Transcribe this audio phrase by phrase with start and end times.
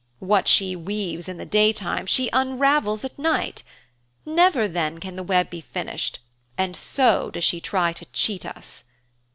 [0.17, 3.61] What she weaves in the daytime she unravels at night.
[4.25, 6.17] Never, then, can the web be finished
[6.57, 8.83] and so does she try to cheat us.